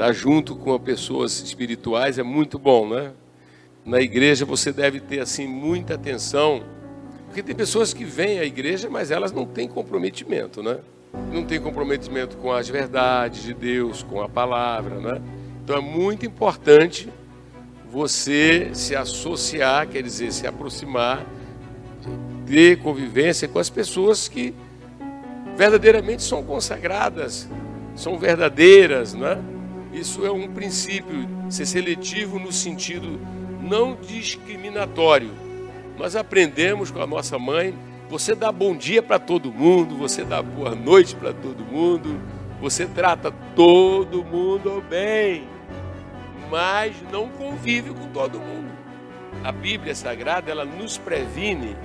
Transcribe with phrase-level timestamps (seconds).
[0.00, 3.12] Estar junto com pessoas espirituais é muito bom, né?
[3.84, 6.62] Na igreja você deve ter assim muita atenção,
[7.26, 10.78] porque tem pessoas que vêm à igreja, mas elas não têm comprometimento, né?
[11.30, 15.20] Não tem comprometimento com as verdades de Deus, com a palavra, né?
[15.62, 17.10] Então é muito importante
[17.92, 21.26] você se associar, quer dizer, se aproximar,
[22.46, 24.54] ter convivência com as pessoas que
[25.58, 27.46] verdadeiramente são consagradas,
[27.94, 29.38] são verdadeiras, né?
[29.92, 33.20] Isso é um princípio, ser seletivo no sentido
[33.60, 35.30] não discriminatório.
[35.98, 37.74] Nós aprendemos com a nossa mãe,
[38.08, 42.20] você dá bom dia para todo mundo, você dá boa noite para todo mundo,
[42.60, 45.44] você trata todo mundo bem,
[46.50, 48.70] mas não convive com todo mundo.
[49.44, 51.76] A Bíblia Sagrada, ela nos previne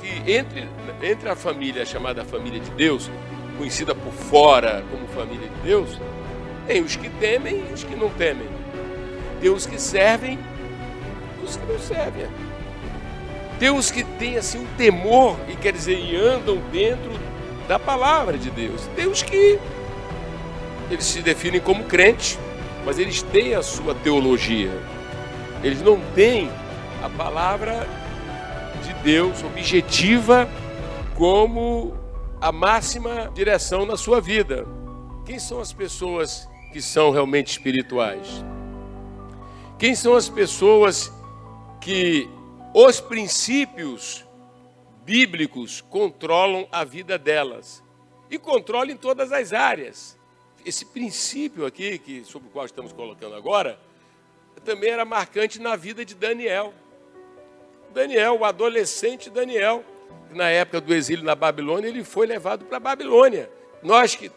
[0.00, 0.68] que entre,
[1.02, 3.10] entre a família chamada família de Deus,
[3.56, 5.98] conhecida por fora como família de Deus,
[6.66, 8.48] tem os que temem e os que não temem.
[9.40, 10.38] Tem os que servem
[11.40, 12.26] e os que não servem.
[13.58, 17.12] Tem os que têm assim um temor e quer dizer, e andam dentro
[17.68, 18.88] da palavra de Deus.
[18.96, 19.58] Tem os que
[20.90, 22.38] eles se definem como crentes,
[22.84, 24.72] mas eles têm a sua teologia.
[25.62, 26.50] Eles não têm
[27.02, 27.86] a palavra
[28.82, 30.48] de Deus objetiva
[31.14, 31.94] como
[32.40, 34.66] a máxima direção na sua vida.
[35.24, 38.44] Quem são as pessoas que são realmente espirituais?
[39.78, 41.12] Quem são as pessoas
[41.80, 42.28] que
[42.74, 44.26] os princípios
[45.04, 47.80] bíblicos controlam a vida delas
[48.28, 50.18] e controlam em todas as áreas?
[50.66, 53.78] Esse princípio aqui, que, sobre o qual estamos colocando agora,
[54.64, 56.74] também era marcante na vida de Daniel.
[57.92, 59.84] Daniel, o adolescente Daniel,
[60.32, 63.48] na época do exílio na Babilônia, ele foi levado para a Babilônia.
[63.80, 64.28] Nós que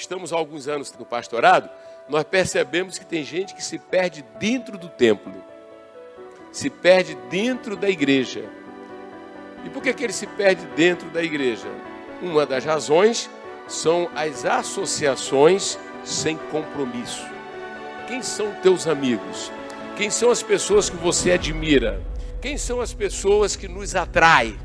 [0.00, 1.68] estamos há alguns anos no pastorado,
[2.08, 5.32] nós percebemos que tem gente que se perde dentro do templo,
[6.50, 8.44] se perde dentro da igreja.
[9.64, 11.68] E por que, que ele se perde dentro da igreja?
[12.22, 13.30] Uma das razões
[13.68, 17.24] são as associações sem compromisso.
[18.08, 19.52] Quem são teus amigos?
[19.96, 22.02] Quem são as pessoas que você admira?
[22.40, 24.58] Quem são as pessoas que nos atraem?